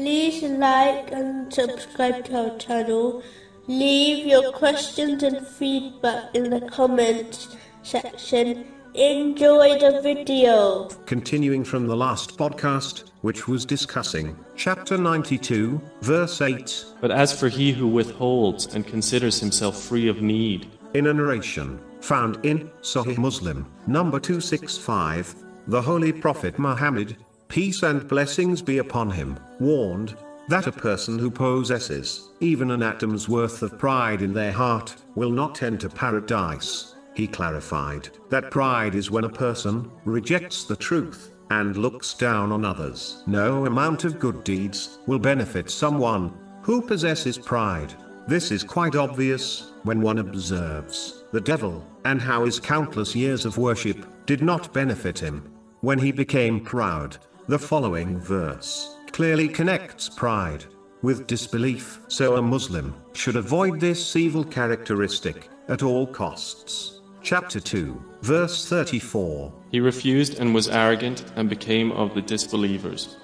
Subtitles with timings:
[0.00, 3.22] like and subscribe to our channel.
[3.66, 8.66] Leave your questions and feedback in the comments section.
[8.94, 10.88] Enjoy the video.
[11.06, 17.48] Continuing from the last podcast, which was discussing chapter 92, verse 8, But as for
[17.48, 23.18] he who withholds and considers himself free of need, in a narration found in Sahih
[23.18, 25.34] Muslim, number 265,
[25.68, 27.16] the Holy Prophet Muhammad,
[27.50, 30.16] peace and blessings be upon him, warned
[30.48, 35.30] that a person who possesses even an atom's worth of pride in their heart will
[35.30, 36.94] not enter paradise.
[37.14, 42.64] He clarified that pride is when a person rejects the truth and looks down on
[42.64, 43.24] others.
[43.26, 47.92] No amount of good deeds will benefit someone who possesses pride.
[48.28, 53.58] This is quite obvious when one observes the devil and how his countless years of
[53.58, 55.52] worship did not benefit him.
[55.80, 57.16] When he became proud,
[57.48, 60.64] the following verse clearly connects pride
[61.02, 62.00] with disbelief.
[62.08, 67.00] So a Muslim should avoid this evil characteristic at all costs.
[67.22, 69.52] Chapter 2, verse 34.
[69.70, 73.16] he refused and was arrogant and became of the disbelievers.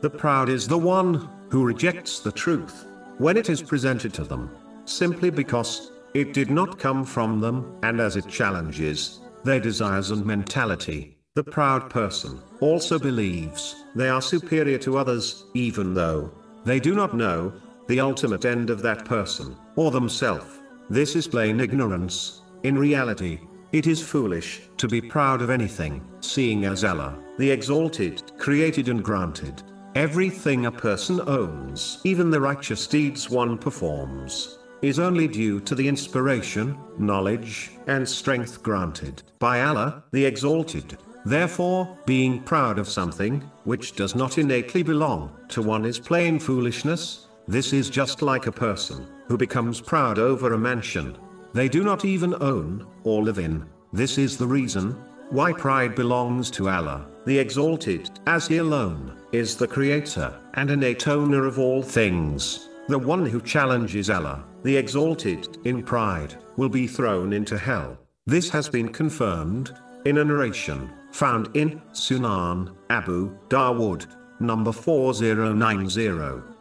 [0.00, 2.86] The proud is the one who rejects the truth
[3.18, 4.50] when it is presented to them,
[4.84, 10.24] simply because it did not come from them, and as it challenges their desires and
[10.24, 11.19] mentality.
[11.36, 16.32] The proud person also believes they are superior to others, even though
[16.64, 17.52] they do not know
[17.86, 20.58] the ultimate end of that person or themselves.
[20.88, 22.42] This is plain ignorance.
[22.64, 23.38] In reality,
[23.70, 29.04] it is foolish to be proud of anything, seeing as Allah, the Exalted, created and
[29.04, 29.62] granted
[29.94, 35.86] everything a person owns, even the righteous deeds one performs, is only due to the
[35.86, 40.98] inspiration, knowledge, and strength granted by Allah, the Exalted.
[41.24, 47.26] Therefore, being proud of something, which does not innately belong to one is plain foolishness.
[47.46, 51.16] This is just like a person who becomes proud over a mansion
[51.52, 53.64] they do not even own or live in.
[53.92, 54.92] This is the reason
[55.30, 61.08] why pride belongs to Allah, the Exalted, as He alone is the Creator and innate
[61.08, 62.68] owner of all things.
[62.88, 67.98] The one who challenges Allah, the Exalted, in pride, will be thrown into hell.
[68.26, 69.72] This has been confirmed
[70.04, 74.06] in a narration found in Sunan Abu Dawood,
[74.40, 76.59] number 4090.